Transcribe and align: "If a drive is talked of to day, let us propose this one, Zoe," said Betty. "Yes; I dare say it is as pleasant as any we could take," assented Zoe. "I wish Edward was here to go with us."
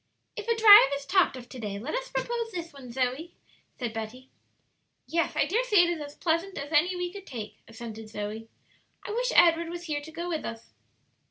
"If 0.35 0.47
a 0.47 0.55
drive 0.57 0.89
is 0.95 1.05
talked 1.05 1.35
of 1.37 1.47
to 1.49 1.59
day, 1.59 1.77
let 1.77 1.93
us 1.93 2.09
propose 2.09 2.51
this 2.51 2.73
one, 2.73 2.91
Zoe," 2.91 3.35
said 3.77 3.93
Betty. 3.93 4.31
"Yes; 5.05 5.35
I 5.35 5.45
dare 5.45 5.63
say 5.63 5.83
it 5.83 5.91
is 5.91 6.01
as 6.01 6.15
pleasant 6.15 6.57
as 6.57 6.71
any 6.73 6.95
we 6.95 7.13
could 7.13 7.27
take," 7.27 7.59
assented 7.67 8.09
Zoe. 8.09 8.49
"I 9.05 9.11
wish 9.11 9.31
Edward 9.35 9.69
was 9.69 9.83
here 9.83 10.01
to 10.01 10.11
go 10.11 10.27
with 10.27 10.43
us." 10.43 10.73